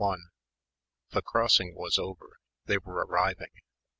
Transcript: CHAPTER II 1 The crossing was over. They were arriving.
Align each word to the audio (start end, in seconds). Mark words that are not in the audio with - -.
CHAPTER 0.01 0.07
II 0.15 0.17
1 0.17 0.29
The 1.11 1.21
crossing 1.21 1.75
was 1.75 1.99
over. 1.99 2.37
They 2.65 2.79
were 2.79 3.05
arriving. 3.05 3.51